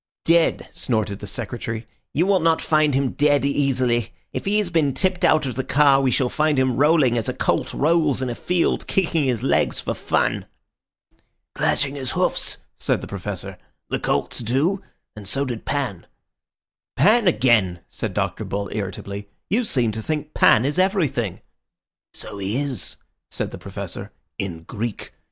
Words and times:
"Dead!" 0.25 0.67
snorted 0.73 1.19
the 1.19 1.27
Secretary. 1.27 1.85
"You 2.11 2.25
will 2.25 2.39
not 2.39 2.59
find 2.59 2.95
him 2.95 3.11
dead 3.11 3.45
easily. 3.45 4.11
If 4.33 4.45
he 4.45 4.57
has 4.57 4.71
been 4.71 4.95
tipped 4.95 5.23
out 5.23 5.45
of 5.45 5.53
the 5.53 5.63
car, 5.63 6.01
we 6.01 6.09
shall 6.09 6.27
find 6.27 6.57
him 6.57 6.75
rolling 6.77 7.19
as 7.19 7.29
a 7.29 7.35
colt 7.35 7.71
rolls 7.71 8.19
in 8.19 8.27
a 8.27 8.33
field, 8.33 8.87
kicking 8.87 9.25
his 9.25 9.43
legs 9.43 9.79
for 9.79 9.93
fun." 9.93 10.47
"Clashing 11.53 11.93
his 11.93 12.13
hoofs," 12.13 12.57
said 12.79 13.01
the 13.01 13.07
Professor. 13.07 13.59
"The 13.91 13.99
colts 13.99 14.39
do, 14.39 14.81
and 15.15 15.27
so 15.27 15.45
did 15.45 15.65
Pan." 15.65 16.07
"Pan 16.95 17.27
again!" 17.27 17.81
said 17.87 18.15
Dr. 18.15 18.43
Bull 18.43 18.71
irritably. 18.73 19.29
"You 19.51 19.63
seem 19.63 19.91
to 19.91 20.01
think 20.01 20.33
Pan 20.33 20.65
is 20.65 20.79
everything." 20.79 21.41
"So 22.15 22.39
he 22.39 22.57
is," 22.59 22.95
said 23.29 23.51
the 23.51 23.59
Professor, 23.59 24.11
"in 24.39 24.63
Greek. 24.63 25.11